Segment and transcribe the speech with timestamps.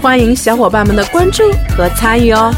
[0.00, 1.42] 欢迎小伙伴们的关注
[1.76, 2.52] 和参与哦。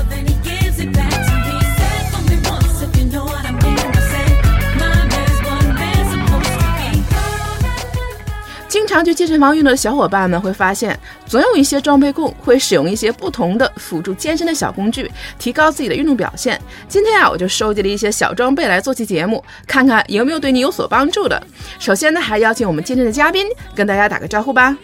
[8.68, 16.60] 经常去健身房运动的小伙伴们会发现，总有一些装备控会使用一些不同的辅助健身的小工具，提高自己的运动表现。
[16.86, 21.42] 今天啊，我就收集了一些小装备来做期节目，看看有没有对你有所帮助的。
[21.78, 24.76] 首先呢，还邀请我们今天的嘉宾跟大家打个招呼吧。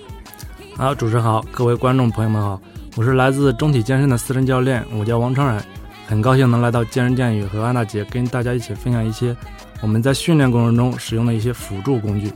[0.77, 2.61] 好，主持人好，各位观众朋友们好，
[2.97, 5.65] 我是来自中体健身的私人教练，我叫王昌然，
[6.09, 9.37] 很高兴能来到健身健语和安娜姐跟大家一起分享一些
[9.83, 12.29] 我们在训练过程中使用的一些辅助工具。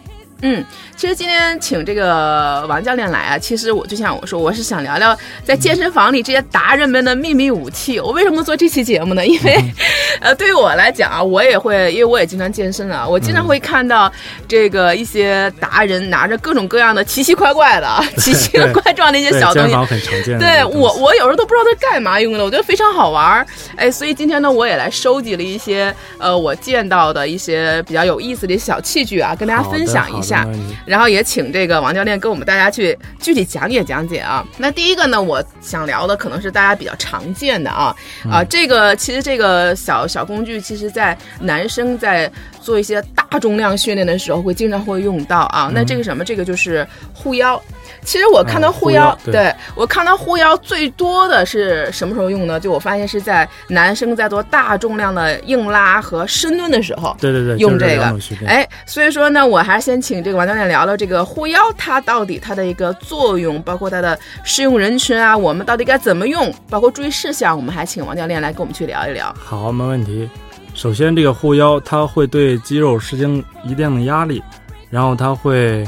[0.42, 0.64] 嗯，
[0.96, 7.98] 其实今天请这个王教练来啊，其实我就像我说，我是想聊聊在健身房里这些达人们的秘密武器。
[7.98, 9.26] 我为什么做这期节目呢？
[9.26, 9.60] 因为，
[10.22, 14.10] 呃，对于我来讲啊，我也会，因为我也经常健身啊，我经常会看到
[14.46, 20.38] 这个一些达人拿着各种各样的奇奇怪怪的、奇奇怪 状的一些小东西，很常见。
[20.38, 23.46] 对我，我有时候都不知道它干嘛用的，我觉得非常好玩儿。
[23.74, 30.27] 哎，所以今天呢，我也来收集了一些呃我见到的一些比较有意思的小器具啊，跟大家分享一下。
[30.28, 30.46] 下，
[30.84, 34.46] 然后也请这个王教练跟我们大家去具体讲解讲解啊。
[34.58, 37.94] 那第一个呢，我想聊的可能是大家比较常见的啊
[38.30, 45.70] 啊，这个其实这个小小工具，其实在男生在做一些大重量训练的时候会经常会用到啊。
[45.72, 47.60] 那这个什么，这个就是护腰。
[48.08, 52.58] 其实我看到护腰，对我看到护腰最多的是什么时候用呢？
[52.58, 58.18] 就我发现是在男生在做大重量的硬拉和深蹲的时候，对对对，用这个。
[58.46, 69.34] 哎，所以说呢，我还是先请这个王教练聊聊这个护腰，它到底它的一个作用，包括它的适用人群啊，我们到底该怎么用，包括注意事项，我们还请王教练来跟我们去聊一聊。
[69.38, 70.26] 好，没问题。
[70.72, 73.28] 首先，这个护腰它会对肌肉施加
[73.64, 74.42] 一定的压力，
[74.88, 75.86] 然后它会。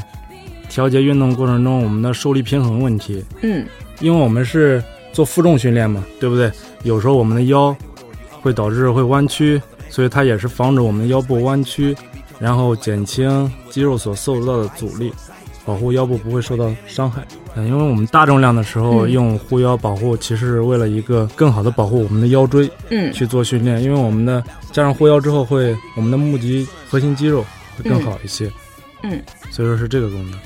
[0.70, 3.66] 调节运动过程中我们的受力平衡问题，嗯，
[3.98, 4.82] 因为我们是
[5.12, 6.50] 做负重训练嘛，对不对？
[6.84, 7.76] 有时候我们的腰
[8.40, 9.60] 会导致会弯曲，
[9.90, 11.94] 所以它也是防止我们的腰部弯曲，
[12.38, 15.12] 然后减轻肌肉所受到的阻力，
[15.64, 17.26] 保护腰部不会受到伤害。
[17.56, 23.82] 嗯，因为我们大重量的时候用护腰保护，其实是为了一个更好的保护我们的腰椎，嗯，去做训练。
[23.82, 27.44] 因为我们的加上护腰之后，会我们的目肌核心肌肉
[27.76, 28.48] 会更好一些，
[29.02, 29.20] 嗯，
[29.50, 30.38] 所以说是这个功能。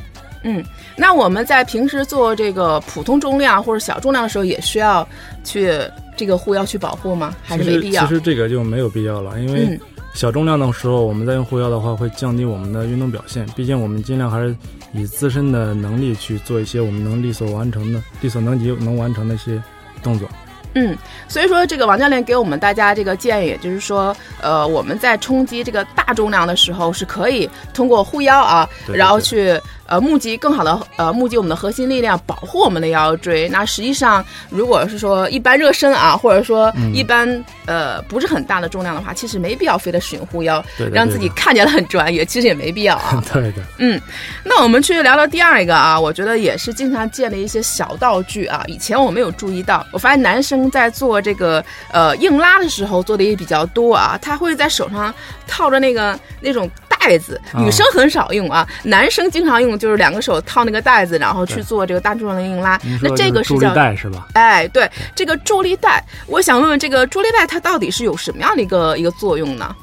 [0.47, 0.63] 嗯，
[0.95, 5.07] 那我们在平时做这个普通重量或者小重量的时候，也需要
[5.43, 5.73] 去
[6.17, 7.35] 这个护腰去保护吗？
[7.43, 8.07] 还是没必要？
[8.07, 9.81] 其实这个就没有必要了，因为
[10.13, 13.47] 小重量的时候，我们在用护腰的话，会降低我们的运动表现。
[13.57, 14.55] 毕竟我们尽量还是
[14.93, 19.61] 以自身的能力去做一些我们能力所完成的、力所能及能完成的一些
[20.03, 20.29] 动作。
[20.75, 20.95] 嗯，
[21.27, 29.59] 所以说这个王教练给我们大家这个建议，就是说，呃，我们在冲击这个大重量的时候，是可以通过护腰啊，然后去。
[29.87, 33.49] 呃，募集更好的呃，募集我们的核心力量，保护我们的腰椎。
[33.49, 43.23] 那实际上，如果是说一般热身啊，或者说一般呃不是很大的重量的话，其实没必要非得使用护腰，让自己看起来很专业，其实也没必要啊。
[43.33, 43.63] 对的。
[43.79, 44.01] 嗯，
[44.43, 48.65] 那我们去聊聊第二个啊，我觉得也是经常见的一些小道具啊。
[48.67, 51.63] 以前我没有注意到，我发现男生在做这个
[51.93, 55.15] 呃硬拉的时候做的也比较多啊，他会在手上
[55.47, 56.71] 套着那个那种。
[57.05, 62.81] 袋子，女生很少用啊，男生经常用，就是两个手套那个袋子，然后去做这个大重量的硬拉。
[63.03, 64.29] 那这个是叫助力带是吧？
[64.33, 69.75] 哎，对，这个助力带，我想问问这个助力带它到底是有什么样的一个一个作用呢？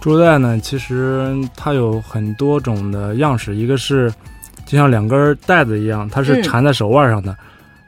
[0.00, 4.12] 助力带呢，其实它有很多种的样式，一个是
[4.66, 7.32] 就像两根带子一样，它是缠在手腕上的；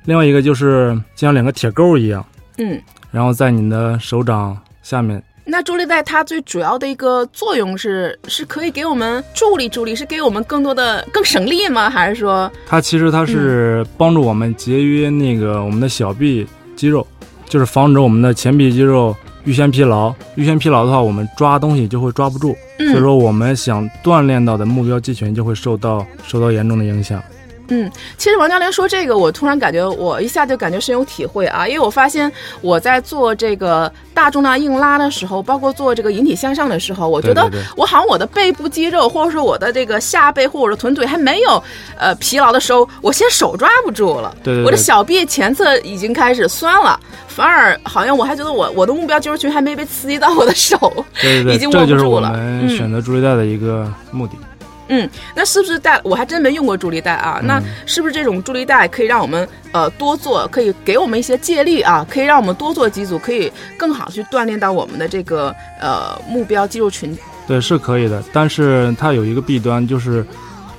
[0.05, 2.25] 另外一个就是就像两个铁钩一样，
[2.59, 5.21] 嗯，然后在你的手掌下面。
[5.49, 11.89] 那助力带它最主要的一个作用是，是可以给我们助力助力，是给我们更多的更省力吗？
[11.89, 16.45] 还是说它其实它是帮助我们节约那个我们的小臂
[16.75, 17.07] 肌肉，
[17.49, 19.15] 就是防止我们的前臂肌肉
[19.45, 20.13] 预先疲劳。
[20.35, 27.23] 预先疲劳的话，我们抓东西就会抓不住，所以说我们想锻炼到的目标肌群就会受到受到严重的影响。
[27.69, 32.31] 嗯，其实王教练说这个，我突然感觉我一下就感觉深有体会啊，因为我发现
[32.61, 41.63] 我在做这个大重量硬拉的时候，包括做这个引体向上的时候，我觉得我好像我的背部肌肉或者说我的这个下背或者臀腿还没有
[41.99, 50.79] 呃疲劳的时候，我先手抓不住了，对，我的小臂前侧已经开始酸了，反而好像我还觉得我我的目标肌肉群还没被刺激到我的手，
[51.21, 52.33] 对对， 已经握不住了。
[52.69, 54.35] 选择助力带的一个目的。
[54.37, 54.56] 嗯，
[55.35, 56.01] 那是不是带？
[56.05, 57.41] 我还真没用过助力带啊。
[57.43, 62.07] 那是不是这种助力带可以让我们呃多做，可以给我们一些借力啊？
[62.09, 67.17] 可以让我们多做几组，可以更好去锻炼到我们的这个呃目标肌肉群。
[67.47, 70.25] 对，是可以的，但是它有一个弊端，就是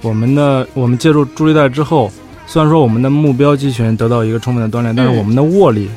[0.01, 2.11] 我们的我们借助助力带之后，
[2.45, 5.89] 虽然说我们的目标肌群得到一个充分的锻炼，但是我们的握力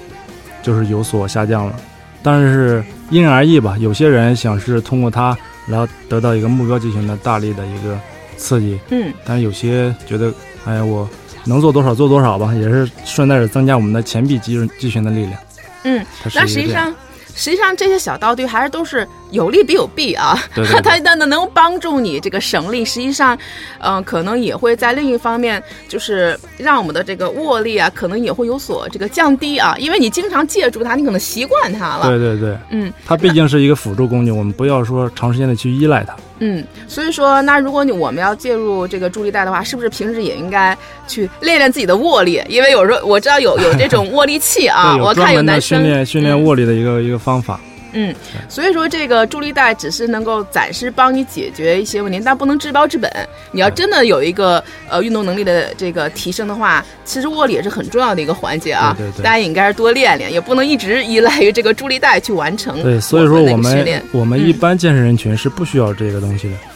[0.63, 1.75] 就是有所下降了。
[2.23, 5.37] 但是因人而异吧，有些人想是通过它。
[5.67, 7.99] 然后得到一个目标肌群的大力的一个
[8.37, 10.33] 刺激，嗯，但是有些觉得，
[10.65, 11.09] 哎呀，我
[11.45, 15.39] 能做多少做多少吧，也是顺带着增加我们的前臂肌肌群的力量，
[15.85, 16.05] 嗯，
[16.35, 16.95] 那实际上。
[17.33, 23.37] 实际上这些小道具还是都是有利必有弊啊， 它它能能帮助你这个省力，实际上，
[23.81, 32.09] 嗯，可能也会在另一方面，就是让我们的这个握力啊，可能也会有所这个降低啊，因为你经常借助它，你可能习惯它了。
[32.09, 36.17] 对对对，嗯，它毕竟是一个辅助工具，我们不要说长时间的去依赖它。
[36.41, 42.43] 嗯，所以说，那如果你我们要介入这个助力带的话，是不是平时也应该去练练自己的握力？
[42.49, 47.61] 因为有时候我知道有有这种握力器啊，我看有男生训练训练握力的一个一个方法。
[47.93, 48.15] 嗯，
[48.49, 53.11] 所以说这个助力带只是能够暂时帮你解决一些问题，但不能治标治本。
[53.53, 58.95] 你要真的有一个呃运动能力的这个提升的话，其实握力也是很重要的一个环节啊。
[58.97, 62.83] 对对，大家应该是多练练，也不能一直依赖于这个助力带去完成。
[62.83, 66.55] 对，所以说我们我们一般健身人群是不需要这个东西的。
[66.55, 66.70] 嗯，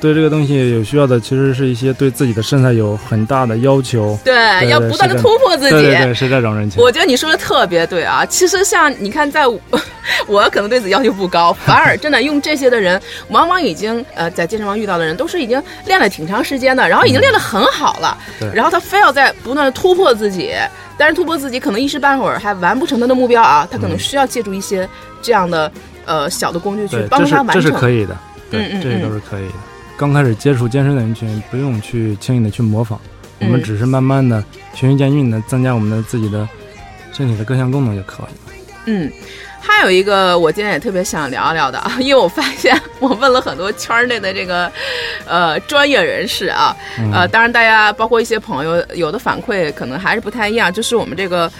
[0.00, 6.82] 对这个东西有需要的，其实是一些对自己的身材有很大的要求，对，要不断的突破自己，对对，是这种人群。
[6.82, 9.44] 我觉得你说的特别对啊，其实像你看，在
[10.26, 20.52] 我可能对自己要求不高，反而真的用这些的人，往往已经呃在健身房遇到的人，都是已经练了挺长时间的，然后已经练得很好了，对，然后他非要在不断的突破自己，
[20.98, 24.88] 但是突破自己可能一时半会儿还完不成他的目标啊，他可能需要借助一些
[25.22, 25.70] 这样的
[26.04, 28.16] 呃小的工具去帮助他完成，这是可以的，
[28.58, 29.54] 嗯嗯，这些都是可以的。
[29.96, 32.98] 刚开始接触健身的人群，不用去轻易的去模仿，
[33.40, 34.42] 我们只是慢慢的
[34.74, 36.48] 循序渐进的增加我们的自己的
[37.12, 38.54] 身体的各项功能就可以了。
[38.86, 39.10] 嗯，
[39.60, 44.70] 还有一个我今天也特别想聊聊的啊，因为我发现我问了很多圈内的这个
[45.26, 46.76] 呃专业人士啊，
[47.12, 51.50] 呃，当然大家包括一些朋友，有的反馈可能还是不太一样，就是我们这个。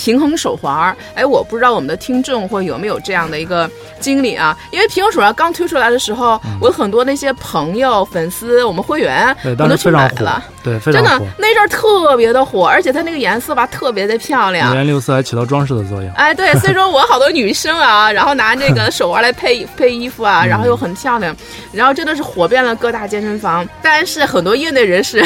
[0.00, 3.70] 平衡手环，哎，我不知道我们的听众会有没有这样的一个
[4.00, 4.56] 经历啊？
[4.70, 10.42] 因为平衡手环刚推出来的时候，我有很多那些朋友、粉丝，我们会员，我都去买了。
[10.62, 16.12] 对，真的那阵儿特别的火，而且它那个颜色吧特别的漂亮，五颜六色还起到装饰的作用。
[16.12, 21.34] 哎，对， 所以说我好多女生啊， 然后拿这个手环来配 配衣服啊，然后又很漂亮，
[21.72, 23.66] 然后真的是火遍了各大健身房。
[23.80, 25.24] 但是很多业内人士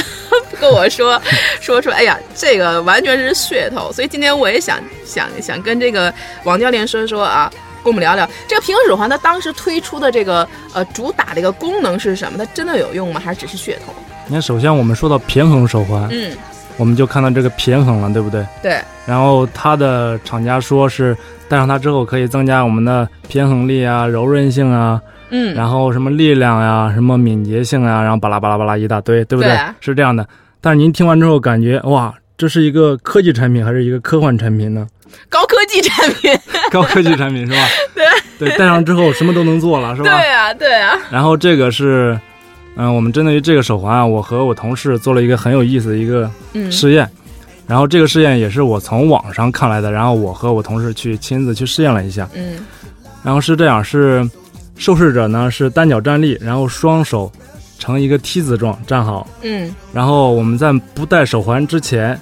[0.61, 1.21] 跟我说，
[1.61, 3.93] 说说，哎呀，这个完全是噱头。
[3.93, 6.15] 所以今天我也想想想跟这个
[6.45, 7.51] 王教练说说啊，
[7.83, 12.39] 跟我们聊聊这个平衡手环，它当时推出的这个呃主打的一个功能是什么？
[12.39, 13.21] 它真的有用吗？
[13.23, 13.93] 还是只是噱头？
[14.27, 16.33] 你看，首先我们说到平衡手环，嗯，
[16.77, 18.45] 我们就看到这个平衡了，对不对？
[18.63, 18.79] 对。
[19.07, 21.15] 然后它的厂家说是
[21.47, 24.99] 戴上它之后可以增加我们的平衡力啊、柔韧性啊，
[25.29, 29.55] 嗯，然后什么力量呀、什么敏捷性啊，然后巴拉巴拉巴拉一大堆，对不对？
[29.81, 30.27] 是这样的。
[30.63, 34.87] 但是您听完之后感觉哇，这是一个科技产品还是一个科幻产品呢？
[35.29, 36.35] 高科技产品，
[36.73, 37.59] 高科技产品是吧？
[37.95, 38.07] 对
[38.49, 40.09] 对，戴上之后什么都能做了，是吧？
[40.09, 40.97] 对啊，对啊。
[41.11, 42.19] 然后这个是。
[42.77, 46.29] 嗯，我们针对于这个手环啊，我和我同事做了一个很有意思的一个
[46.73, 47.09] 试验，
[47.69, 52.59] 然后这个试验也是我从网上看来的，然后我和我同事去亲自去试验了一下，嗯，
[53.23, 54.29] 然后是这样，是
[54.77, 57.31] 受试者呢是单脚站立，然后双手
[57.79, 62.19] 呈一个梯子状站好，嗯，然后我们在不戴手环之前，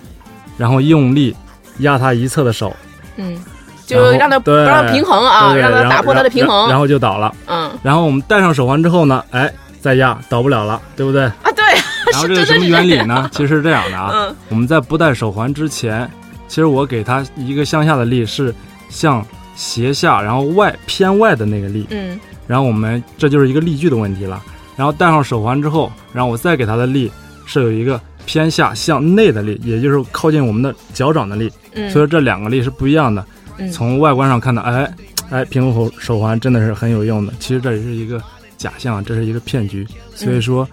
[0.58, 1.34] 然后用力
[1.78, 2.76] 压他一侧的手，
[3.16, 3.42] 嗯，
[3.86, 9.50] 就让他不让平衡啊，让他打破他的平衡，然后就倒了，嗯，然后我们戴上手环之后呢，哎。
[9.82, 11.24] 再压倒不了了，对不对？
[11.24, 11.64] 啊，对。
[12.12, 13.28] 然后这个什么原理呢？
[13.34, 16.08] 其实是这样的啊，我们在不戴手环之前，
[16.46, 18.54] 其实我给它一个向下的力是
[18.88, 21.84] 向斜下，然后外偏外的那个力。
[21.90, 22.18] 嗯。
[22.46, 24.40] 然后我们这就是一个力矩的问题了。
[24.76, 27.10] 然后戴上手环之后，然后我再给它的力
[27.44, 31.50] 是有一个偏下向内的力，也就是靠近我们的脚掌的力。
[31.74, 31.90] 嗯。
[31.90, 33.24] 所以说这两个力是不一样的。
[33.58, 33.68] 嗯。
[33.72, 34.94] 从外观上看到，哎
[35.30, 37.32] 哎，苹果手手环真的是很有用的。
[37.40, 38.22] 其实这也是一个。
[38.62, 39.86] 假象，这是一个骗局。
[40.14, 40.68] 所以说，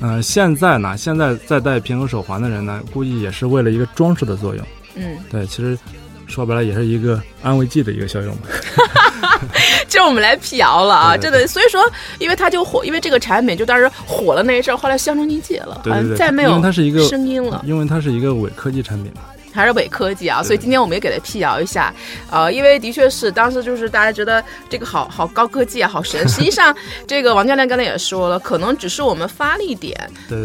[0.00, 4.66] 嗯，现在呢，现在在戴平衡手环的人呢，估计也是为了一个装饰的作用。
[4.96, 5.78] 嗯，对，其实
[6.26, 8.42] 说白了也是一个安慰剂的一个效用嘛。
[9.88, 11.80] 就我们来辟谣了啊，真的，所以说，
[12.18, 19.22] 因为它就火，因为这个产品就当时火了那一阵，后来销声匿迹了，对对对，再没有，因为它是一个声音了，因为它是一个伪科技产品嘛。
[19.52, 21.92] 还是伪科技啊，所以今天我们也给它辟谣一下，
[22.30, 26.20] 呃，因为的确是当时就是大家觉得这个好好高科技啊，好神。
[26.30, 26.74] 实际上，
[27.06, 29.98] 这个王教练刚才也说了，可能只是我们发力点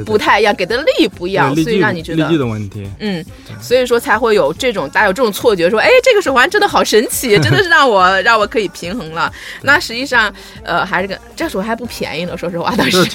[0.05, 2.89] 不太一样，给的力不一样，所以让你觉得力矩的问题。
[2.99, 3.23] 嗯，
[3.61, 9.31] 所以说才会有这种大家有这种错觉，说哎，这个手环真的好神奇， 真的是让我让我可以平衡了。
[9.61, 10.33] 那实际上，
[10.63, 13.05] 呃，还是个这手环还不便宜呢，说实话，当时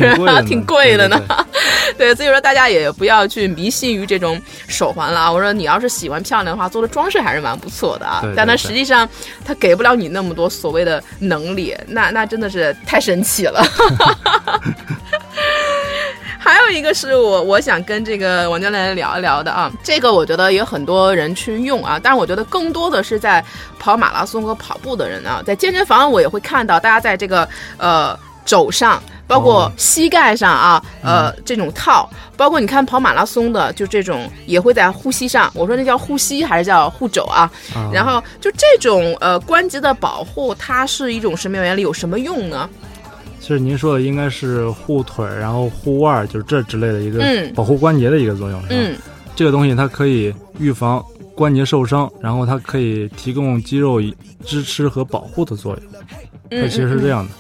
[0.46, 1.20] 挺贵的呢。
[1.98, 5.32] 对，所以说大家也不要去迷信于这种手环了。
[5.32, 5.79] 我说你要。
[5.80, 8.22] 是喜欢漂亮的话，做的装饰还是蛮不错的啊。
[8.36, 9.08] 但它实际上，
[9.44, 13.64] 它给不了你那么多所谓的能力，那那真的是太神奇了。
[16.42, 23.44] 还有一个是我我想跟这个王教练聊一聊的啊，这个我觉得有很多人去用啊，但是我觉得更多的是在
[23.78, 27.46] 跑马拉松和跑步的人啊，在健身房我也会看到大家在这个
[27.76, 29.02] 呃肘上。
[29.26, 35.48] 包括膝盖上啊，呃，这种套，包括你看跑马拉松的，就这种也会在护膝上。
[35.54, 37.48] 我说那叫护膝还是叫护肘啊？
[37.92, 41.82] 然后就这种呃关节的保护，它是一种什么原理？
[41.82, 42.68] 有什么用呢？
[43.38, 48.74] 其实您说的应该是护腿，然后护腕，就是这之类的一个保护关节的一个作用，是吧？
[48.76, 48.98] 嗯，
[49.36, 51.00] 这个东西它可以预防
[51.36, 54.02] 关节受伤，然后它可以提供肌肉
[54.44, 56.60] 支持和保护的作用。
[56.60, 57.30] 它其实是这样的。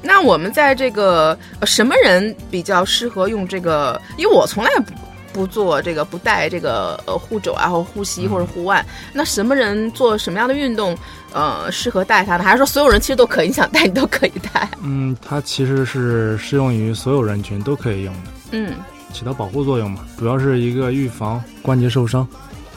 [0.00, 4.00] 那我们在这个什么人比较适合用这个？
[4.16, 4.92] 因为我从来不
[5.32, 8.84] 不做这个，不戴这个呃护肘啊，或护膝或者护腕。
[9.12, 10.96] 那什么人做什么样的运动，
[11.32, 12.44] 呃，适合戴它呢？
[12.44, 13.48] 还是说所有人其实都可以？
[13.48, 14.68] 你想戴你都可以戴？
[14.82, 18.30] 嗯，它其实是适用于所有人群都可以用的。
[18.52, 18.74] 嗯，
[19.12, 22.26] 起到保护作用嘛，主要是一个预防关节受伤、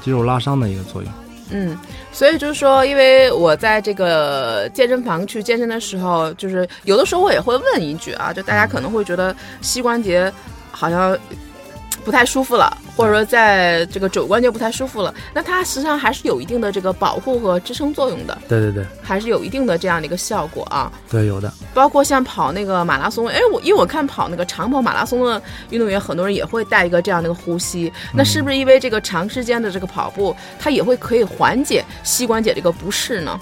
[0.04, 1.12] 肌肉拉伤的一个作用。
[1.52, 1.78] 嗯，
[2.12, 10.32] 所以就是说，因为我在这个健身房去健身的时候，就是有的时候我也会问一句啊，就大家可能会觉得膝关节
[10.72, 11.18] 好像。
[12.04, 18.38] 不太舒服了，或者说在这个肘关节不太舒服了，那它实际上还是有一定的这个保护和支撑作用的。
[18.48, 20.92] 对对对，还是有一定的这样的一个效果啊。
[21.10, 21.52] 对，有的。
[21.74, 27.92] 包括像跑那个马拉松，哎，我因为我看跑那个长跑马拉松的运动员，很多人也会带一个这样的一个呼吸。
[28.14, 33.40] 那是不是因为这个长时间的这个跑步，它也会可以缓解膝关节这个不适呢？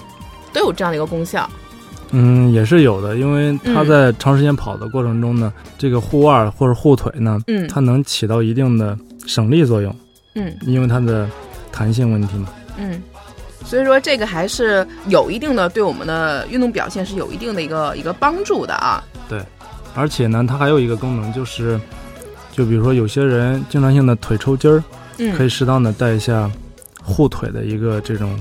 [0.52, 1.48] 都有这样的一个功效。
[2.12, 9.94] 嗯，也是有的，因为它在长时间跑的过程中呢，这个护腕或者护腿呢，嗯，它能起到一定的省力作用，
[10.34, 11.28] 嗯，因为它的
[11.70, 12.48] 弹性问题嘛，
[12.78, 13.00] 嗯，
[13.64, 19.04] 所以说这个还是有一定的对我们的运动表现是有一定的一个一个帮助的啊。
[19.28, 19.40] 对，
[19.94, 21.80] 而且呢，它还有一个功能就是，
[22.50, 24.82] 就比如说有些人经常性的腿抽筋儿，
[25.18, 26.50] 嗯，可以适当的带一下
[27.04, 28.36] 护腿的一个这种。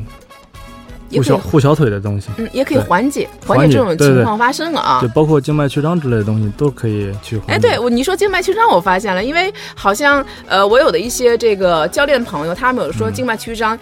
[1.11, 4.99] 护小护小腿的东西，嗯，也可以缓解缓解这种情况发生了啊。
[5.01, 7.39] 就包括静脉曲张之类的东西都可以去。
[7.47, 13.77] 哎，对我你说静脉曲张，我发现了，因为好像呃，我有的一些这个教练朋友，他们有说静脉曲张，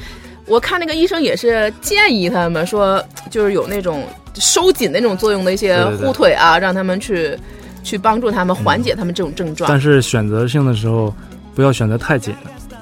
[0.45, 4.03] 我看那个医生也是建议他们说，就是有那种
[4.35, 7.37] 收紧那种作用的一些护腿啊，让他们去
[7.83, 9.69] 去帮助他们缓解他们这种症状。
[9.69, 11.13] 但是选择性的时候
[11.53, 12.33] 不要选择太紧，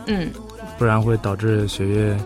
[0.05, 0.29] 嗯，
[0.77, 2.17] 不然会导致血液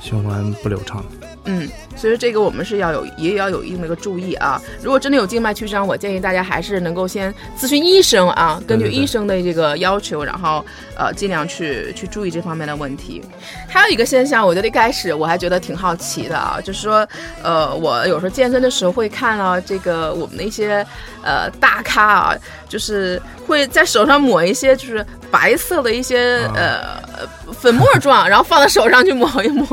[0.00, 1.02] 循环不流畅。
[1.46, 4.60] 嗯，所以说这个我们是要有，也要有一定的一个注意啊。
[4.82, 10.64] 如果真的有静脉曲张，我建议大家还是能够先咨询医生啊，根据医生的这个要求，然后
[10.96, 13.22] 呃尽量去去注意这方面的问题。
[13.68, 17.06] 还有一个现象，我觉得一开始我还觉得挺好奇的啊，就是说
[17.42, 20.86] 呃我有时候健身的时候会看到这个我们的一些
[21.22, 22.34] 呃大咖啊，
[22.68, 29.66] 就是会在手上抹一些就是白色的一些呃粉末状，然后放在手上去抹一抹。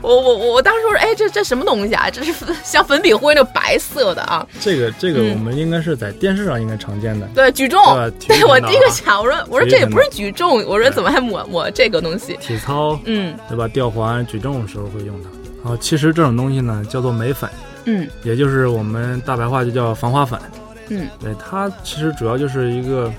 [0.00, 2.08] 我我我当时说，哎，这这什么东西啊？
[2.08, 2.32] 这是
[2.64, 4.46] 像粉笔灰那白色的啊。
[4.58, 7.28] 这个这个我们应该是在电视上应该常见的。
[7.34, 7.78] 对，举重。
[8.26, 12.34] 对， 我第一个想，我说我说这也不是举重，我说怎么还抹抹这个东西？
[12.40, 13.68] 体操，嗯，对吧？
[13.68, 15.70] 吊环举重的时候会用它。
[15.70, 17.50] 啊，其实这种东西呢叫做镁粉，
[17.84, 20.40] 嗯，也就是我们大白话就叫防滑粉。
[20.88, 23.12] 嗯，对，它其实主要就是一个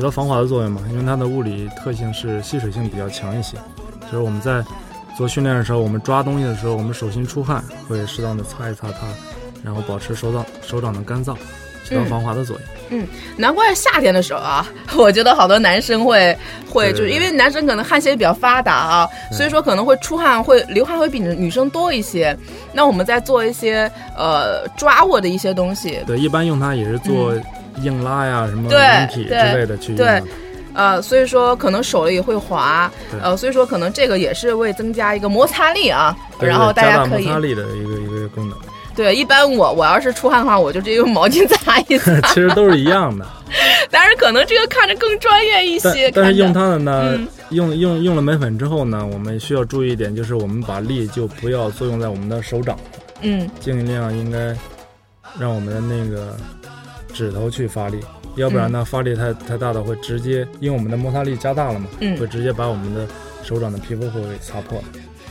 [0.00, 3.58] 起到防滑的作用嘛，因为它的物理特性是吸水性比较强一些，
[4.10, 4.64] 就是我们在。
[5.18, 9.06] 做训练的时候，我们抓东西的时候，我们手心出汗，会适当的擦一擦它，
[9.62, 11.36] 然后保持手掌手掌的干燥，
[11.84, 13.00] 起到防滑的作用。
[13.00, 14.66] 嗯，难怪夏天的时候啊，
[14.96, 16.34] 我觉得好多男生会
[16.70, 22.34] 会就是因为男生可能汗腺比较发达啊，所以说可能会出汗会流汗会比女生多一些。
[22.72, 27.34] 那我们在做一些呃抓握的一些东西，对，一般用它也是做
[27.82, 30.22] 硬拉呀什么引体之类的去用。
[30.72, 38.56] 呃，所以说可能手也会滑，呃，所以说可能这个也是为增加一个摩擦力啊，然后大家可以摩擦力的一个一个功能。
[38.94, 42.20] 对，一般我我要是出汗的话，我就直接用毛巾擦一擦。
[42.32, 43.26] 其实都是一样的，
[43.90, 46.08] 但是可能这个看着更专业一些。
[46.12, 47.18] 但是用它的呢，
[47.50, 52.78] 用用用了眉粉之后呢，我们需要注意一点，就是我们把力就不要作用在我们的手掌，
[53.22, 54.54] 嗯，尽量应该
[55.38, 56.36] 让我们的那个
[57.12, 58.00] 指头去发力。
[58.36, 61.88] 要不然呢，发力太太大的会直接，因为我们的摩擦力加大了嘛，
[62.18, 63.06] 会直接把我们的
[63.42, 64.80] 手掌的皮肤会给擦破。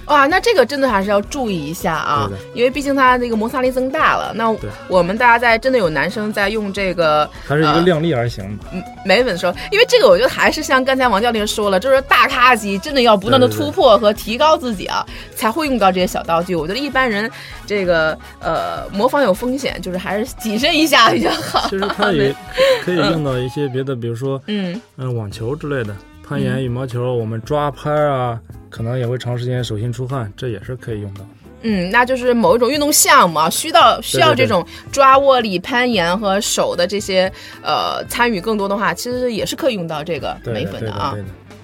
[0.09, 4.33] 哇，那这个真的还是要注意一下啊，因为毕竟它那个摩擦力增大了。
[4.35, 4.53] 那
[4.87, 8.57] 我们大家在真的有男生在用这个，还是一个量力而行
[9.05, 16.55] 眉粉的时候，因为这个我觉得还是像刚才王教练说了，就是大咖级真的要不断的突破和提高自己啊，才会用到这些小道具。
[16.55, 17.29] 我觉得一般人
[17.67, 21.67] 这个呃模仿有风险，就是还是谨慎一下比较好。
[21.69, 22.35] 其实它 也
[22.83, 25.95] 可以用到一些别的，比如说嗯嗯网球之类的。
[26.29, 31.21] 攀岩、羽毛球，我们抓拍啊，可能也会长时间手心出汗，这也是可以用的。
[31.63, 37.31] 嗯，那就是某一种运动项目啊，需要需要这种抓握力、攀岩和手的这些
[37.63, 41.15] 呃参与更多的话，其实也是可以用到这个眉粉的啊。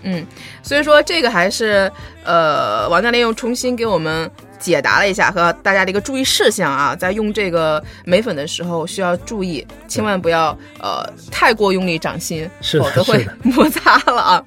[0.01, 0.25] 嗯，
[0.63, 1.91] 所以说这个还是
[2.23, 4.29] 呃王教练又重新给我们。
[4.59, 14.43] 解答了一下和大家的一个注意事项啊，在用这个眉粉的时候需要注意，千万不要呃太过用力掌心，否则会摩 擦了啊。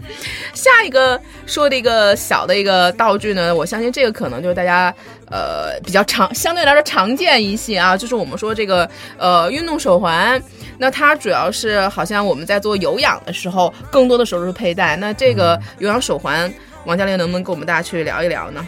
[0.55, 4.95] 下一个说的一个小的一个道具呢，我相信这个可能就是大家
[5.31, 8.89] 呃比较常相对来说常见一些啊，就是我们说这个
[9.19, 10.41] 呃运动手环，
[10.79, 14.97] 那它主要是好像我们在做有氧的时候，更多的时候是佩戴。
[14.97, 16.53] 那这个有氧手环，
[16.85, 18.67] 王教练能不能跟我们大家去聊一聊呢？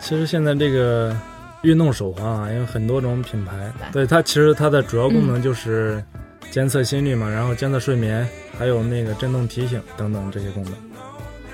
[0.00, 1.14] 其实现在这个
[1.62, 3.72] 运动手环啊，有很多种品牌。
[3.92, 6.02] 对它，其实它的主要功能就是
[6.50, 8.26] 监测心率嘛，然后监测睡眠，
[8.58, 10.72] 还有那个震动提醒等等这些功能。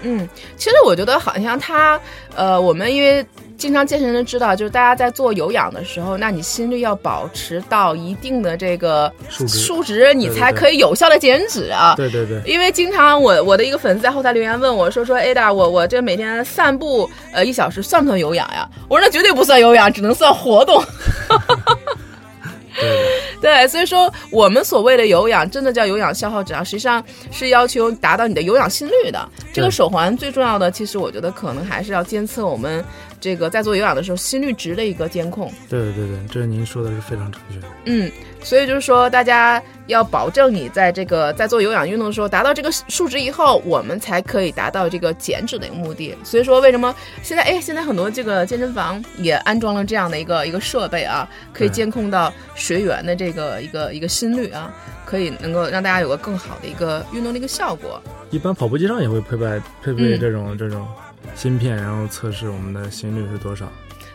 [0.05, 2.01] 嗯，其实我觉得好像他，
[2.37, 3.27] 呃，我们因为。
[3.57, 11.95] 经常健身的知道，就是大家在做有氧的时候，那你心率要保持到一定的这个数值，你才可以有效的减脂啊。
[11.97, 12.43] 对对对。
[12.45, 18.69] 因为经常我我的一个粉丝在后台留言问我说说，Ada，我我这每天散步呃一小时算不算有氧呀？
[18.89, 20.85] 我说那绝对不算有氧，只能算活动。
[22.75, 23.34] 对，
[23.69, 29.29] 所以说我们所谓的有氧，真的叫有氧消耗质量，实际上是要求达到你的有氧心率的。
[29.53, 32.85] 这个手环最重要的，其实我觉得可能还是要监测我们
[33.25, 35.51] 这个在做有氧的时候心率值的一个监控。
[35.67, 37.67] 对对对对，这是您说的是非常正确的。
[37.87, 38.13] 嗯。
[38.43, 46.15] 所以就是说，大家要保证你在这个在做有氧运动的时候达到这个数值以后，我们才可以达到这个减脂的一个目的。
[46.23, 54.71] 所以说，为什么现在哎，现在很多这个健身房也安装了这样的一个一个设备啊，可以监控到学员的这个一个一个心率啊，
[55.07, 57.99] 可以能够让大家有个更好的一个运动的一个效果。
[58.29, 60.87] 一般跑步机上也会配备配备这种这种
[61.35, 63.67] 芯片，然后测试我们的心率是多少。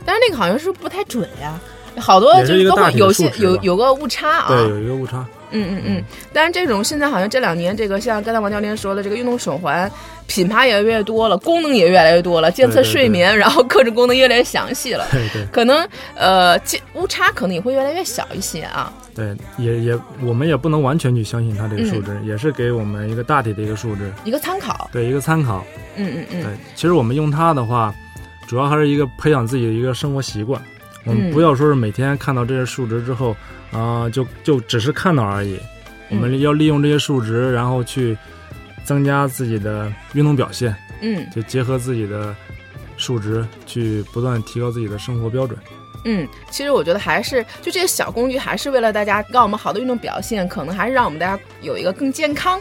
[0.06, 1.60] 但是那个好像是不太准呀。
[1.98, 5.26] 好多就是都会有些有有个误差啊，对，有一个误差。
[5.52, 6.04] 嗯嗯嗯。
[6.32, 9.92] 但是这种现在好像这两年，这个像刚才王教练说的，这个运动手环
[10.28, 15.08] 品牌也越来越多了，功能也越来越多了，监测睡眠，然后各种功能越来越详细了。
[15.12, 15.46] 对对。
[15.52, 16.58] 可能呃，
[16.94, 18.94] 误差可能也会越来越小一些啊。
[19.16, 24.90] 对，也也我们也不能完全去相信它这个数值，也是给我们一个大体的一个数值，一个参考。
[24.94, 25.66] 对，一个参考。
[26.00, 26.44] 嗯嗯嗯。
[26.44, 27.94] 对，其实我们用它的话，
[28.48, 30.60] 主要还是一个培养自己的一个生活习惯。
[31.06, 33.36] 我们不要说是每天看到这些数值之后，
[33.72, 35.60] 啊，就就只是看到而已。
[36.10, 38.18] 我们要利用这些数值，然后去
[38.84, 40.76] 增加自己的运动表现。
[41.02, 42.36] 嗯，就结合自己的
[42.98, 45.58] 数值去不断提高自己的生活标准。
[46.06, 52.60] 嗯，其实我觉得还是就这些小工具，还是为了大家让我们好的运动表现，可能还是让我们大家有一个更健康，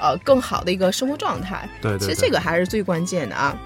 [0.00, 1.68] 呃，更好的一个生活状态。
[1.82, 3.56] 对，其实这个还是最关键的啊。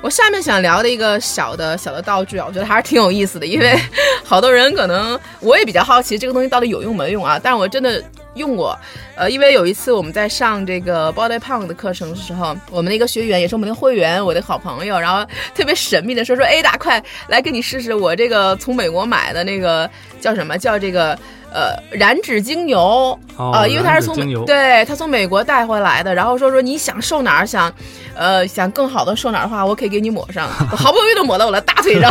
[0.00, 3.78] 我下面想聊的一个小的小的道具啊，我觉得还是挺有意思的，因为
[4.24, 7.38] 好多人可能我也比较好奇这个东西到底有用没用啊。
[7.40, 8.02] 但是我真的
[8.34, 8.76] 用过，
[9.14, 15.24] 呃，因为有一次我们在上这个 Body Pump 的课程的时候，我们的一个学员也是我们的会员，我的好朋友，然后
[15.54, 19.88] 特别神秘的说说，哎，大快来给你试试我这个从美国买的那个
[20.22, 21.18] 叫什么叫这个。
[21.54, 24.14] 呃，燃脂精油啊，因为他是从
[24.46, 27.70] 对他从美国带回来的，然后说说你想瘦哪儿，想
[28.14, 30.48] 呃想更好的瘦哪儿的话，我可以给你抹上。
[30.72, 32.10] 我好不容易都抹到我的大腿上，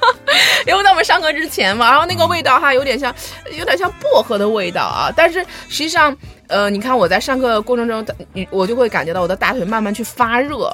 [0.66, 3.14] 因为在我们上课之前嘛，然后那个味道哈有点像
[3.58, 6.16] 有点像薄荷的味道啊，但是实际上。
[6.50, 10.70] 呃，你看我在上课过程中，你我就会感觉到我的大腿慢慢去发热，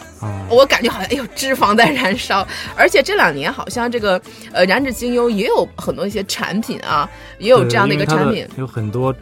[0.48, 4.20] 我感觉好像哎呦脂肪在燃烧，而且这两年好像这个
[4.52, 7.08] 呃燃脂精油也有很多一些产品啊，
[7.38, 9.14] 也有这样的一个产品，有很多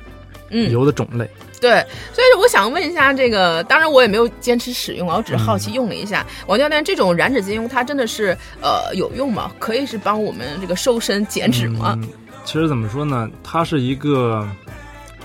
[0.50, 1.28] 嗯油的种类。
[1.60, 6.24] 对，所以我想问一下，这个当然我也没有坚持使用啊，我只是好奇用了一下。
[6.46, 9.50] 王教练，这种燃脂精油它真的是呃有用吗？
[9.58, 11.98] 可以是帮我们这个瘦身减脂吗？
[12.44, 14.46] 其实怎么说呢，它是一个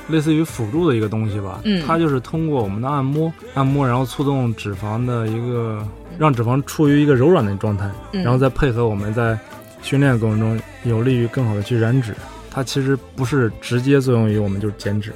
[0.09, 1.61] 类似于辅助的一个东西吧。
[1.63, 5.85] 嗯，它就是通过我们的按摩，按摩然后促动脂肪的一个，
[6.17, 9.37] 让脂肪处于一个柔软的状态，然后再配合我们在
[9.81, 12.13] 训练过程中，有利于更好的去燃脂。
[12.51, 15.13] 它其实不是直接作用于我们就是减脂。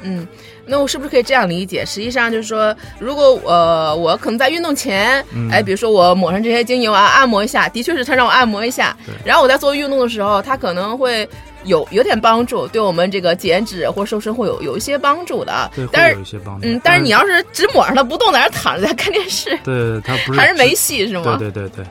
[0.00, 0.24] 嗯，
[0.64, 1.84] 那我是不是可以这样理解？
[1.84, 8.96] 实际上就是说，如果呃我可能在运动前，哎，比如说我抹上这些精油啊，按摩一下，的确是它让我按摩一下。
[9.24, 11.28] 然后我在做运动的时候，它可能会
[11.64, 15.70] 有有点帮助，对我们这个减脂或瘦身会有有一些帮助的。
[15.74, 16.66] 对，会有一些帮助。
[16.66, 21.36] 嗯，但是你要是只抹上它不动，在那躺着在看电视，对，它不是还是没戏是吗？
[21.38, 21.86] 对对对对，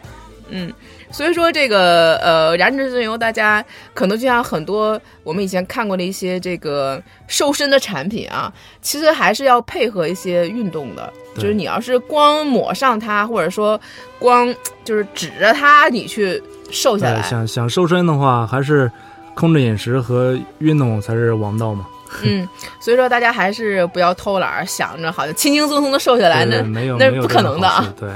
[0.49, 0.73] 嗯。
[1.09, 8.51] 所以说这个呃燃脂精油，大家可能就像很多我们以前看过的一些这个瘦身的产品啊，
[8.81, 11.11] 其实还是要配合一些运动的。
[11.35, 13.79] 就是你要是光抹上它，或者说
[14.19, 14.53] 光
[14.83, 18.91] 就是指着它你去瘦下来，想想瘦身的话，还是
[19.37, 21.85] 控制饮食和运动才是王道嘛。
[22.23, 22.47] 嗯，
[22.79, 27.93] 所以说大家还是不要偷懒，想着好像轻轻松松的瘦下来，那那是不可能的啊。
[27.99, 28.09] 对。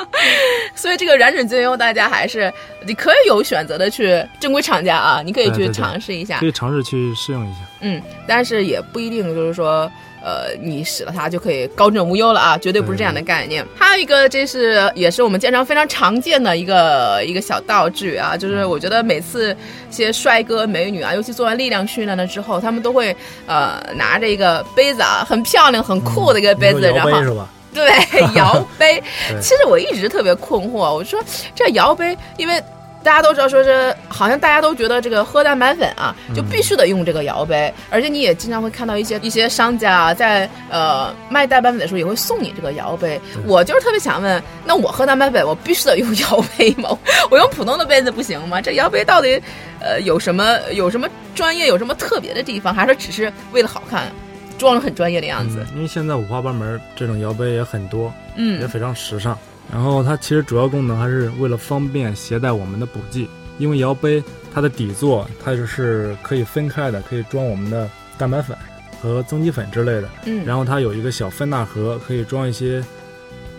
[0.76, 2.52] 所以这个燃脂精油，大家还是
[2.86, 7.60] 你可以有选择的去正规厂家啊，你可以去尝试一下，可以尝试去试用一下。
[7.80, 9.90] 嗯，但是也不一定就是说，
[10.22, 13.66] 呃，你使了它就可以高枕无忧了啊，绝对不是这样的概念。
[13.76, 19.56] 还有一个，这是也是我们经常非常常见的一个一个小道具啊，就是我觉得每次
[19.90, 23.14] 一些帅哥美女啊，尤其做完力量训练了之后，他们都会
[23.46, 27.46] 呃拿着一个杯子啊，很漂亮、很酷的一个杯子，然后。
[27.74, 27.90] 对
[28.34, 29.02] 摇杯，
[29.40, 30.92] 其实我一直特别困惑。
[30.92, 31.18] 我说
[31.54, 32.62] 这摇杯，因为
[33.02, 37.72] 大家都知道，说是好像大家都觉得这个喝蛋白粉啊，就必须得用这个摇杯。
[37.90, 43.20] 而且你也经常会看到一些一些商家在呃卖蛋白粉的时候，也会送你这个摇杯。
[43.46, 46.96] 我就是特别想问，那我喝蛋白粉，我必须得用摇杯吗？
[47.30, 48.60] 我用普通的杯子不行吗？
[48.60, 49.40] 这摇杯到底
[49.80, 54.10] 呃有什么有什么专业有什么特别的地方，还是说只是为了好看？
[54.58, 59.36] 装的很专业的样子，因为现在五花八门这种摇杯也很多，嗯，也非常时尚。
[59.70, 64.22] 然后它其实主要功能还是为了方便携带我们的补剂，因为摇杯
[64.52, 68.56] 它的底座它就是可以分开的，可以装我们的蛋白粉
[69.00, 72.84] 和增肌粉之类的，嗯，然后它有一个小分钠盒，可以装一些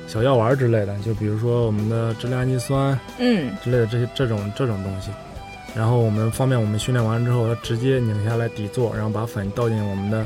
[0.07, 5.09] 小药丸之类的，就比如说我们的支链氨基酸，嗯，之类的这些这种这种东西。
[5.75, 10.25] 然后我们方便我们训练完之后，它直接拧下来底座，然后把粉倒进我们的。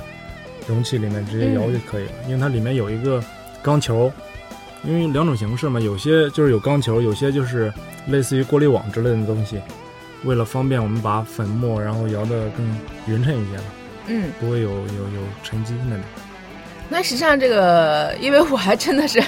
[0.68, 3.24] 容器里面直接摇就可以了，因为它里面有一个
[3.62, 4.12] 钢球，
[4.88, 7.72] 因为两种形式嘛，有些就是有钢球，有些就是
[8.08, 9.60] 类似于过滤网之类的东西。
[10.24, 12.66] 为了方便我们把粉末然后摇得更
[13.06, 13.64] 匀称一些嘛，
[14.08, 16.04] 嗯，不会有有有沉积那种。
[16.90, 19.20] 那实际上这个，因为我还真的是，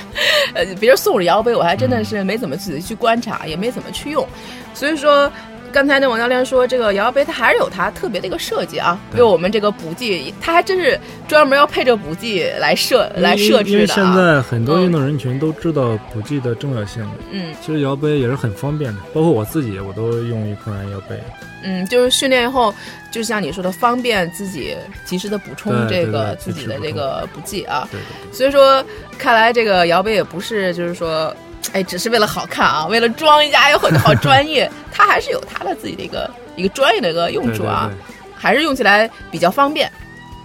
[0.54, 4.26] 呃，别人送我摇杯，我还真的是没怎么仔细去观察，也没怎么去用，
[4.74, 5.32] 所以说。
[5.72, 13.70] 刚才那王教练说，这个摇摇杯它还是有它特别的一个设计啊，为我们这个补剂，它还真是专门要配着补剂来设来设置的。
[13.70, 21.20] 因为现在很多运动人群都知道补剂的重要性，嗯，其实摇杯也是很方便的，包括我自己我都用一款摇杯。
[21.64, 22.74] 嗯，就是训练以后，
[23.12, 27.88] 就像你说的，方便自己及时的补充这个自己的这个补剂啊。
[27.92, 28.34] 对对。
[28.34, 28.84] 所以说，
[29.18, 31.36] 看来这个摇杯也不是就是说。
[31.74, 37.92] 哎，只是为了好看啊，为了装一下又很好专业， 它还是有它的自己的一个一个专业的一个用处啊，
[38.36, 39.92] 还是用起来比较方便。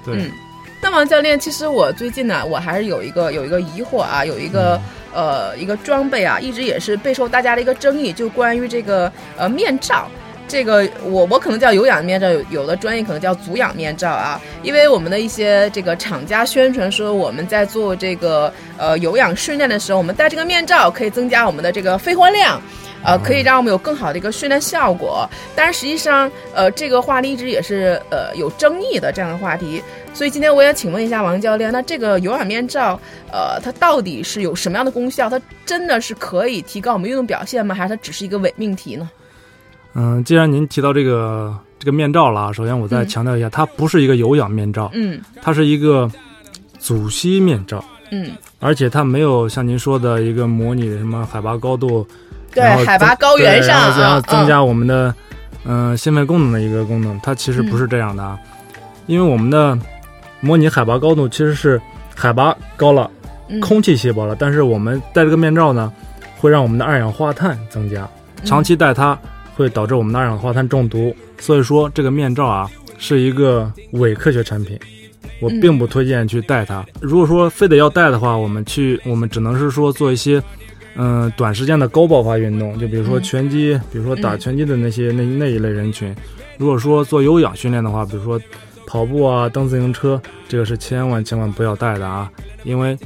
[0.07, 0.31] 嗯，
[0.83, 4.79] 那王教练，其实我最近呢，我还是有一个有一个疑惑啊，有一个
[5.15, 10.11] 呃一个装备啊，一直也是备受大家的一个争议，就关于这个呃面罩。
[10.47, 14.41] 这个我我可能叫有氧面罩，有有的专业可能叫足氧面罩啊。
[14.63, 22.61] 因为我们的一些这个厂家宣传说，我们在做这个呃有氧训练的时候，我们戴这个面罩可以增加我们的这个肺活量，
[23.03, 25.29] 呃，可以让我们有更好的一个训练效果。
[25.57, 29.83] 但是实际上，呃，这个话题一直也是呃有争议的这样的话题。
[30.13, 33.01] 所以今天我也请问一下王教练，那这个有氧面罩，
[33.33, 35.29] 呃，它到底是有什么样的功效？
[35.29, 37.75] 它真的是可以提高我们运动表现吗？
[37.75, 39.11] 还是它只是一个伪命题呢？
[39.95, 46.11] 嗯，既然您提到这个这个面罩了啊，首先我再强调一下，它不是一个有氧面罩，嗯，它是一个
[46.79, 52.05] 阻吸面罩，嗯，而且它没有像您说的一个模拟什么海拔高度，
[52.53, 55.15] 对，海拔高原上，然后增加我们的
[55.65, 58.37] 嗯心肺功能的一个功能，它其实不是这样的啊，
[59.07, 59.79] 因为我们的
[60.41, 61.81] 模拟海拔高度其实是
[62.17, 63.09] 海拔高了，
[63.63, 65.93] 空气稀薄了，但是我们戴这个面罩呢，
[66.41, 68.09] 会让我们的二氧化碳增加，
[68.45, 69.17] 长期戴它。
[69.55, 74.79] 会导致我们的二氧化碳中毒，所以说这个面罩啊是一个伪科学产品，
[75.41, 76.85] 我并不推荐去戴它。
[77.01, 80.43] 如果说非得要戴的话，我们去我们只能是说做一些，
[80.97, 86.15] 嗯，短时间的高爆发运动，就比如说拳击，比如说打拳击的那些那那一类人群。
[86.59, 88.41] 如果说做有氧训练的话，比如说
[88.87, 92.31] 跑步啊、蹬自行车，这个是千万千万不要带的啊，
[92.65, 92.97] 因为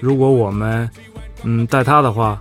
[0.00, 0.88] 如果我们
[1.42, 2.40] 嗯带它的话。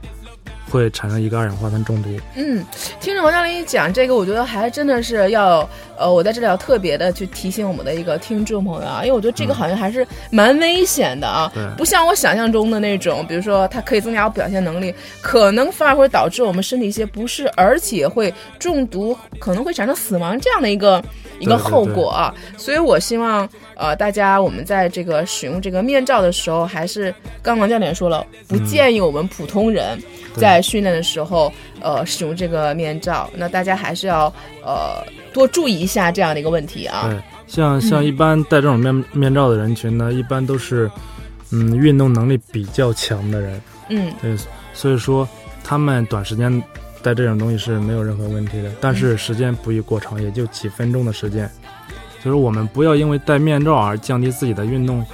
[0.69, 2.09] 会产生一个二氧化碳中毒。
[2.35, 2.65] 嗯，
[2.99, 21.03] 听着王教练一讲这个，我觉得还真的是要，呃，我在这里要特别的去提醒我们的一个听众朋友啊，因为我觉得这个好像还是蛮危险的啊，不像我想象中的那种，比如说它可以增加我表现能力，可能反而会导致我们身体一些不适，而且会中毒，可能会产生死亡这样的一个
[21.39, 22.33] 一个后果啊。
[22.57, 30.01] 所以我希望，呃，大家我们在这个使用这个面罩的时候，还是刚刚教练说了，不建议我们普通人。
[30.37, 34.25] 在训练的时候，呃，使用这个面罩，那大家还是要
[34.61, 37.07] 呃多注意一下这样的一个问题啊。
[37.09, 40.91] 对，像像一般戴这种面面罩的人群呢，一般都是
[41.51, 43.61] 嗯运动能力比较强的人。
[43.87, 44.35] 嗯，对，
[44.73, 45.25] 所以说
[45.63, 46.51] 他们短时间
[47.01, 51.49] 戴这种东西是没有任何问题的，但是时间不宜过长，也就几分钟的时间。
[52.25, 55.05] 就是我们不要因为戴面罩而降低自己的运动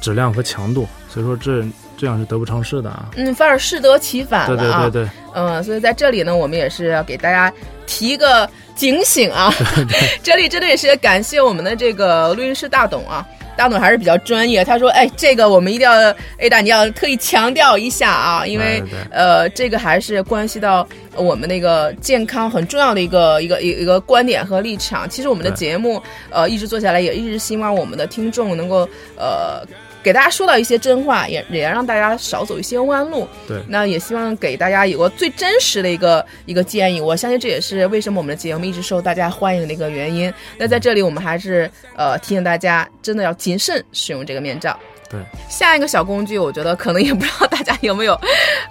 [0.00, 0.88] 质量和强度。
[1.10, 1.62] 所以说这。
[1.94, 3.08] 这样是得不偿失的啊！
[3.14, 4.90] 嗯，反而适得其反了啊！
[4.90, 7.52] 对对对对，嗯，所以在这里呢，我们也是要给大家
[7.86, 9.54] 提一个警醒啊！
[10.20, 13.24] 这里真的也是感谢我们的这个录音师大董啊，
[13.56, 14.64] 大董还是比较专业。
[14.64, 25.08] 他说：“哎，这个我们一定要，A 大你要特意强调一下啊，因为呃，这个还是关系到我们那个健康很重要的一个一个一一个观点和立场。
[25.08, 29.62] 其实我们的节目呃一直做下来，也一直希望我们的听众能够呃。”
[30.02, 33.28] 给大家说到一些真话，也也让大家少走一些弯路。
[33.46, 37.00] 对，那也希望给大家有个最真实的一个一个建议。
[37.00, 40.32] 我相信这也是为什么我们的节目一直受大家欢迎的一个原因。
[40.58, 44.78] 那在这里，我们还是呃提醒大家，真的要谨慎使用这个面罩。
[45.12, 48.20] 对，下一个小工具，我觉得可能也不知道大家有没有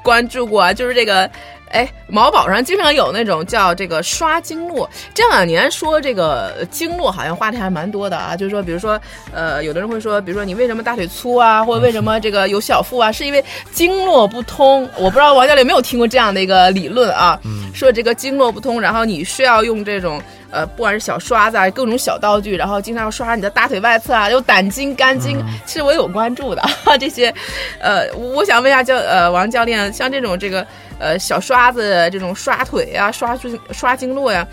[0.03, 1.29] 关注过啊， 就是这个。
[1.73, 4.89] 哎，某宝上经常有那种叫这个刷经络。
[5.13, 8.99] 这两年说这个经络好像话题还蛮多的啊，就是说，比如说，
[9.33, 14.81] 呃，有的人会说，比如说你为什么大腿粗啊，或者为什么这个有小腹啊，是因为经络不通。
[14.97, 17.39] 我不知道王教练有没有听过这样的一个理论啊？
[17.73, 25.43] 说这个经络不通，然后你需要用这种呃，不管是小刷子啊，各种小道具，然后经常刷你的大腿外侧啊，有胆经、肝经。
[25.65, 26.61] 其实我有关注的
[26.99, 27.33] 这些，
[27.79, 30.65] 呃，我想问一下教呃王教练，像这种这个。
[31.03, 34.47] 呃，小刷子这种刷腿啊，刷经刷经络呀，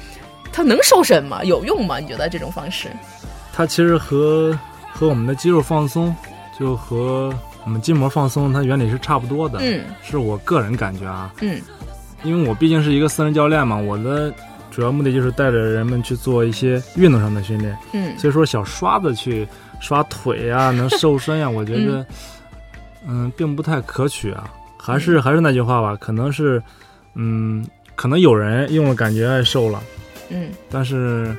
[0.51, 1.45] 它能瘦身吗？
[1.45, 1.99] 有用吗？
[1.99, 2.89] 你觉得这种方式？
[3.53, 4.59] 它其实和
[4.91, 6.17] 和我们的肌肉放松，
[6.59, 7.31] 就和
[7.65, 9.59] 我们筋膜放松，它原理是差不多的。
[9.61, 11.31] 嗯，是我个人感觉啊。
[11.43, 11.61] 嗯，
[12.23, 14.33] 因为我毕竟是一个私人教练嘛，我的
[14.79, 17.77] 主要目的就是带着人们去做一些运动上的训练。
[17.91, 19.45] 嗯，所以说小刷子去
[19.81, 22.07] 刷腿啊，能 瘦身呀，我觉得，
[23.05, 24.49] 嗯，并不太可取啊。
[24.79, 26.63] 还是还是那句话吧，可能是，
[27.17, 29.83] 嗯，可能有人用了感觉瘦了，
[30.29, 31.37] 嗯，但是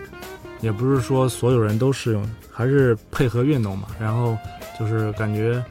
[0.59, 3.87] 也不是说所有人都适用，还是配合运动嘛。
[3.97, 4.37] 然后
[4.77, 5.63] 就是感觉，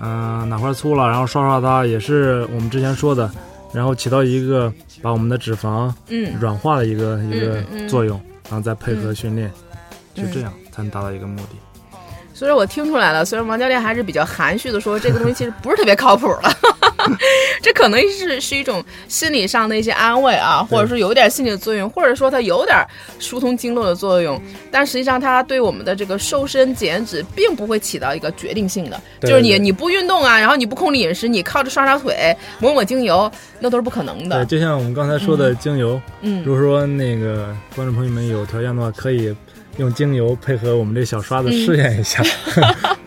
[0.00, 3.30] 嗯，哪块粗了，然后刷刷它，也是我们之前说的，
[3.72, 6.34] 然后起到一个把我们的脂肪嗯。
[6.40, 9.50] 软化的一个一个作用，然后再配合训练，
[10.14, 11.50] 就这样才能达到一个目的。
[12.34, 16.56] 所以我听出来了，虽然王教练还是比较含蓄的说，这个东西其实不是特别靠谱了，
[17.62, 22.76] 这可能是是一种心理上的一些安慰啊，或者说有点心理的作用，或者说它有点
[23.18, 24.40] 疏通经络的作用，
[24.70, 34.44] 但实际上它对我们的这个瘦身减脂并不会起到一个决定性的，就是你你不运动啊，然后你不控制饮食，你靠着刷刷腿、抹抹精油，那都是不可能的。
[34.44, 39.34] 对，就像我们刚才说的精油，嗯，如果说那个观众朋友们有条件的话，可以。
[39.78, 42.20] 用精油配合我们这小刷子试验一下，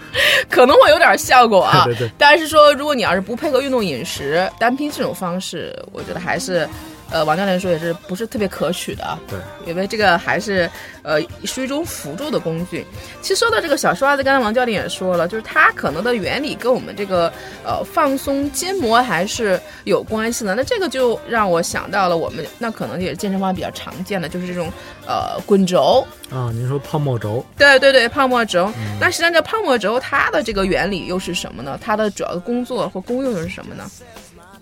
[0.51, 1.85] 可能会有点效果啊。
[1.85, 2.11] 对对。
[2.17, 6.69] 但是说，如果你要是不配合运动饮食，单凭这种方式，我觉得还是。
[7.11, 9.19] 呃，王教练说也是不是特别可取的啊？
[9.27, 10.69] 对，因为这个还是
[11.03, 12.85] 呃是一种辅助的工具。
[13.21, 17.31] 其实说到这个小刷子，刚才王教练也说了，就是它可能的原理跟我们这个
[17.65, 20.55] 呃放松筋膜还是有关系的。
[20.55, 24.71] 那这个就让我想到了我们那可能也是健身房比较常见的，就是这种
[25.05, 26.49] 呃滚轴啊。
[26.53, 27.45] 您说泡沫轴？
[27.57, 28.71] 对对对，泡沫轴。
[28.99, 31.77] 那实际上这泡沫轴它的这个原理又是什么呢？
[31.81, 33.83] 它的主要的工作或功用又是什么呢？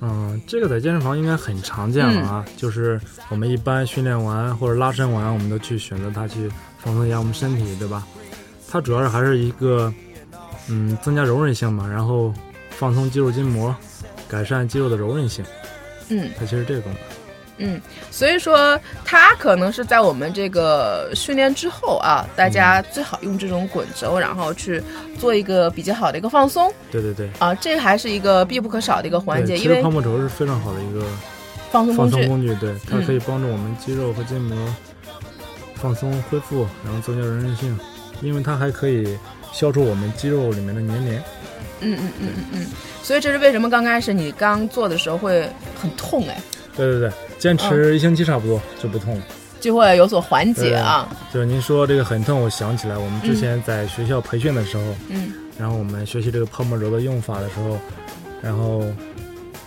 [0.01, 2.45] 嗯，这个在健身房应该很常见了啊。
[2.55, 8.05] 就是我们一般训练完或者拉伸完，我们都去选择它去放松一下我们身体，对吧？
[8.69, 9.93] 它主要是还是一个，
[10.69, 12.33] 嗯，增加柔韧性嘛，然后
[12.69, 13.75] 放松肌肉筋膜，
[14.27, 15.43] 改善肌肉的柔韧性。
[16.09, 17.01] 嗯，它其实这个功能。
[17.59, 24.81] 嗯，所以说它可能是在我们这个训练之后啊，大家最好用这种滚轴，然后去
[25.19, 26.73] 做一个比较好的一个放松。
[26.89, 27.29] 对对对。
[27.37, 31.05] 啊，这还是一个必不可少的一个环节，因为泡沫轴是非常好的一个
[31.71, 34.75] 放松放松工具，对，它可以帮助我们肌肉和筋膜
[35.75, 37.77] 放松恢复，然后增加柔韧性，
[38.21, 39.17] 因为它还可以
[39.51, 41.23] 消除我们肌肉里面的粘连。
[41.81, 42.67] 嗯嗯嗯嗯嗯，
[43.03, 46.37] 所以这是为什么刚开始你刚做的时候会很痛哎？
[46.75, 49.23] 对对对，坚持一星期差不多就不痛了，
[49.59, 51.09] 就会有所缓解啊。
[51.33, 57.77] 就是您说这个很痛，我想起来我们之前在学校培训的时候，嗯，然后我们学习这个泡沫轴的用法的时候，
[58.41, 58.85] 然后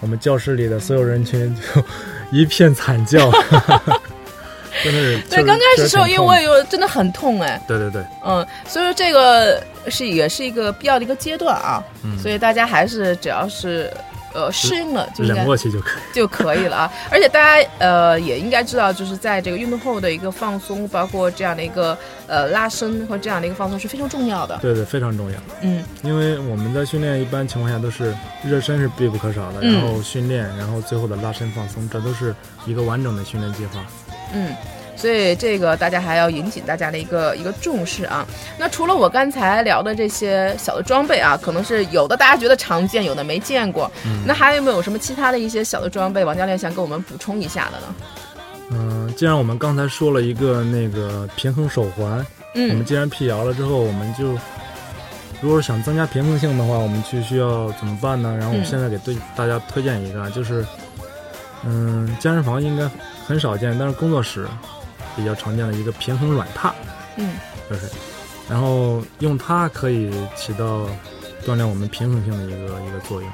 [0.01, 1.83] 我们教室里的所有人群就
[2.31, 3.31] 一片惨叫。
[4.83, 7.63] 真的是对，刚开始时候，因为我也有真的很痛哎。
[7.69, 11.83] 对对对，嗯，所以说这个是也是一个必要的一个阶段啊。
[12.05, 13.93] 嗯，所以大家还是只要是
[14.35, 16.93] 呃适应了，就忍过去就可以就可以了啊。
[17.11, 24.59] 而且大家呃也应该知道，就是在这个运动后的一个放松，包括这样的一个呃拉伸和这样的一个放松是非常重要的。
[24.63, 25.39] 对对，非常重要。
[25.61, 33.85] 嗯，因为我们的训练一般情况下都是热身是必不可少的，然后训练，然后最后的拉伸放松，这都是一个完整的训练计划。
[34.35, 34.55] 嗯，
[35.03, 38.25] 所以这个大家还要引起大家的一个一个重视啊。
[38.57, 43.91] 那除了我刚才聊的这些小的装备啊，可能是有的大家觉得常见，有的没见过。
[44.25, 47.95] 那还有没有什么其他的一些小的装备，王教练想给我们补充一下的呢？
[48.71, 54.39] 嗯，既然我们刚才说了一个那个平衡手环，嗯，我们既然辟谣了之后，我们就
[55.41, 58.37] 如果想增加平衡性的话，我们去需要怎么办呢？
[58.39, 60.65] 然后我现在给对大家推荐一个，就是
[61.65, 62.89] 嗯，健身房应该。
[63.25, 64.49] 很少见，但是工作室
[65.17, 66.71] 比较常见的一个平衡软榻，
[67.17, 67.35] 嗯，
[67.69, 67.91] 就是，
[68.49, 70.87] 然后用它可以起到
[71.47, 73.31] 锻炼我们平衡性的一个一个作用。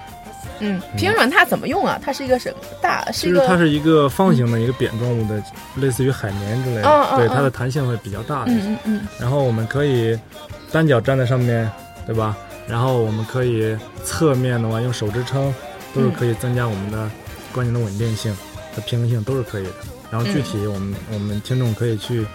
[0.61, 1.99] 嗯，平衡软榻怎么用啊？
[2.03, 3.11] 它是一个什么大？
[3.13, 5.43] 是一个它是一个方形的一个扁状物的，
[5.77, 7.17] 类似于海绵之类的。
[7.17, 8.45] 对，它的弹性会比较大。
[8.47, 9.09] 嗯嗯嗯。
[9.21, 10.19] 然后我们可以
[10.73, 11.71] 单脚站在上面，
[12.07, 12.37] 对吧？
[12.67, 15.55] 然后我们可以侧面的话用手支撑，
[15.95, 17.09] 都是可以增加我们的
[17.53, 18.35] 关节的稳定性
[18.75, 18.83] 和。
[18.83, 19.71] 平衡性都是可以的，
[20.11, 22.27] 然后具体我们我们听众可以去，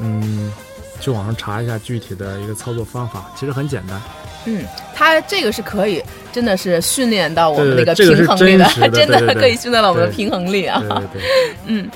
[0.00, 0.52] 嗯，
[1.00, 4.00] 去网上查一下具体的一个操作方法，其实很简单。
[4.46, 6.00] 嗯，它这个是可以，
[6.32, 10.80] 真的是训练到我们那个平衡力的， 真的可以训练到我们的平衡力啊。
[10.80, 11.22] 对对。
[11.66, 11.90] 嗯，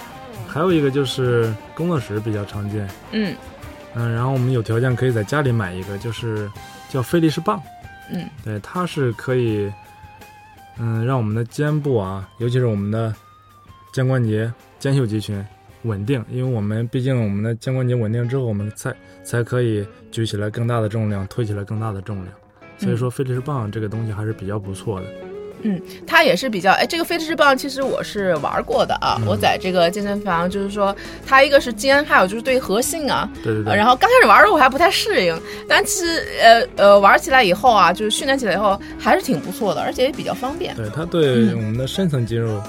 [0.49, 2.89] 还有一个就是工作室比较常见。
[3.13, 3.35] 嗯
[3.95, 6.51] 嗯，然后我们有条件可以在家里买一个，就是
[6.91, 7.63] 叫菲力士棒。
[8.11, 9.73] 嗯，对，它是可以，
[10.79, 13.15] 嗯，让我们的肩部啊，尤其是我们的。
[13.93, 14.51] 肩关节、
[14.83, 15.41] 肩袖肌群
[15.83, 18.93] 稳定，因为我们毕竟我们的肩关节稳定之后，我们才
[19.23, 22.35] 才可以举起来更大的重量，推起来更大的重量。
[22.79, 25.07] 所以说，飞力士棒这个东西还是比较不错的。
[25.63, 29.17] 嗯，它也是比较哎，这个飞力士棒其实我是玩过的啊。
[29.25, 30.93] 我在这个健身房，就是说
[31.25, 33.31] 它一个是肩，还有就是对核心啊。
[33.45, 33.77] 对对对。
[33.77, 40.75] 然后刚开始玩的时候我还不太适应，但其实呃呃玩起来以后啊，就是训练起来以后还是挺不错的，而且也比较方便。
[40.75, 42.61] 对它对我们的深层肌肉。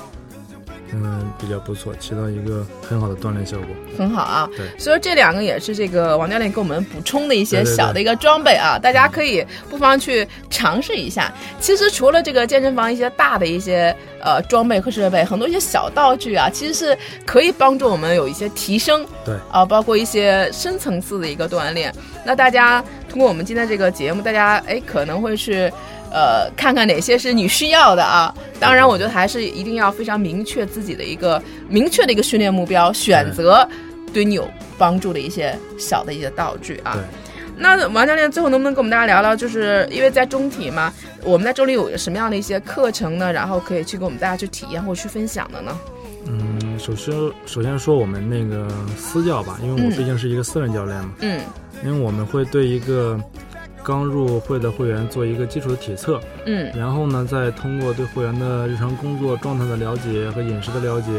[0.96, 4.48] 嗯，比较不错，起到一个很好的锻炼效果，很好啊。
[4.56, 11.34] 对，所以说这两个也是这个王教练给我们补充的一些小的一个装备啊，大家可以不妨去尝试一下。
[11.60, 19.06] 其实除了这个健身房一些大的一些呃装备和设备，很多一些小道具啊，其实是可以帮助我们有一些提升。
[19.26, 21.94] 对啊，包括一些深层次的一个锻炼。
[22.24, 25.72] 那大家通过我们今天这个节目，大家哎可能会去。
[26.14, 28.32] 呃，看看哪些是你需要的啊？
[28.60, 33.68] 当然，我觉得还是一定要非常明确自己的一个明确的一个训练目标，选择
[34.14, 34.48] 对你有
[34.78, 36.96] 帮助的一些小的一些道具啊。
[37.58, 43.34] 那王教练最后能不能跟我们大家聊聊，就是因为在中体嘛，我们在这里有什么样的一些课程呢？
[43.34, 45.76] 然后可以去给我们大家去体验或者去分享的呢？
[46.28, 47.14] 嗯，首先
[47.48, 51.12] 首先说我们那个私教吧，因为我毕竟是一个私人教练嘛。
[51.22, 51.42] 嗯。
[51.84, 53.20] 因为我们会对一个。
[53.84, 61.12] 刚入会的会员做一个基础的体测，嗯，然后呢，再通过对会员的日常工作状态的了解和饮食的了解，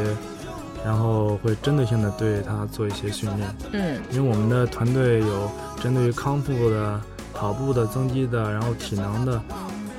[0.85, 5.51] 然后会针对性的对他做一些训练，嗯，因为我们的团队有
[5.83, 7.01] 针对于康复的、
[7.35, 9.43] 跑步的、增肌的，然后体能的，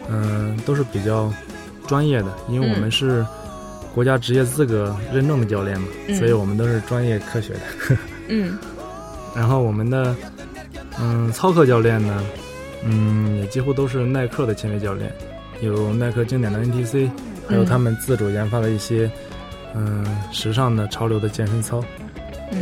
[0.10, 1.32] 嗯，都是比较
[1.88, 3.26] 专业的，因为我们是
[3.94, 7.60] 国家职业资格认证的教练嘛，所以我们都是专业科学的，
[8.28, 8.58] 嗯，
[9.36, 10.16] 然后我们的
[11.00, 12.24] 嗯操课教练呢。
[12.86, 15.12] 嗯，也几乎都是耐克的签约教练，
[15.60, 17.10] 有耐克经典的 NTC，
[17.50, 19.10] 还有他们自主研发的一些，
[19.74, 21.84] 嗯，时尚的潮流的健身操，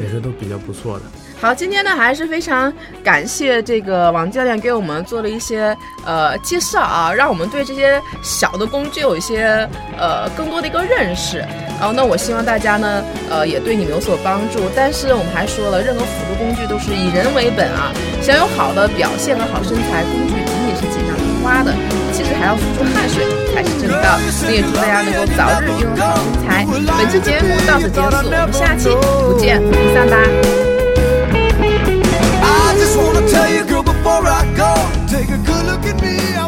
[0.01, 1.05] 也是都比较不错的。
[1.41, 2.71] 好，今天呢还是非常
[3.03, 9.67] 感谢这个王教练给我们做了一些呃介绍啊，让我们对这些小的工具有一些
[9.97, 11.43] 呃更多的一个认识。
[11.84, 14.72] 然后那我希望大家呢呃也对你们有所帮助。
[14.74, 17.92] 但是我们还说了，任何辅助工具都是以人为本啊。
[18.22, 21.76] 想有好的表现和好身材，工具仅仅是锦上添花的，
[22.14, 24.16] 其实还要付出汗水才是正道。
[24.48, 26.64] 那也祝大家能够早日拥有好身材。
[26.96, 28.88] 本期节目到此结束，我们下期
[29.28, 30.16] 不见不散吧。
[33.28, 34.72] Tell you, girl, before I go,
[35.08, 36.36] take a good look at me.
[36.38, 36.48] I